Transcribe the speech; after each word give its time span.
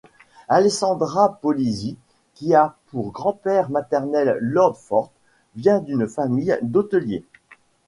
Alessandra 0.47 1.37
Polizzi, 1.43 1.95
qui 2.33 2.55
a 2.55 2.75
pour 2.87 3.11
grand-père 3.11 3.69
maternel 3.69 4.35
Lord 4.41 4.75
Forte, 4.75 5.13
vient 5.55 5.79
d'une 5.79 6.07
famille 6.07 6.57
d'hôteliers. 6.63 7.23